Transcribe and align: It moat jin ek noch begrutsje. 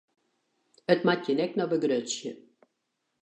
It 0.93 1.01
moat 1.05 1.21
jin 1.25 1.43
ek 1.45 1.53
noch 1.55 1.71
begrutsje. 1.73 2.31